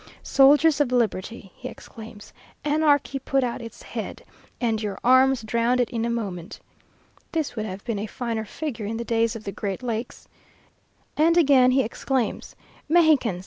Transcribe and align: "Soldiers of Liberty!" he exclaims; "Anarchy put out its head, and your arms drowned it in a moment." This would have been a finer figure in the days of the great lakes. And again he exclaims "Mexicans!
"Soldiers 0.23 0.81
of 0.81 0.91
Liberty!" 0.91 1.51
he 1.55 1.67
exclaims; 1.69 2.33
"Anarchy 2.65 3.19
put 3.19 3.43
out 3.43 3.61
its 3.61 3.83
head, 3.83 4.23
and 4.59 4.81
your 4.81 4.97
arms 5.03 5.43
drowned 5.43 5.79
it 5.79 5.91
in 5.91 6.05
a 6.05 6.09
moment." 6.09 6.59
This 7.33 7.55
would 7.55 7.67
have 7.67 7.83
been 7.85 7.99
a 7.99 8.07
finer 8.07 8.43
figure 8.45 8.87
in 8.87 8.97
the 8.97 9.05
days 9.05 9.35
of 9.35 9.43
the 9.43 9.51
great 9.51 9.83
lakes. 9.83 10.27
And 11.17 11.37
again 11.37 11.69
he 11.69 11.83
exclaims 11.83 12.55
"Mexicans! 12.89 13.39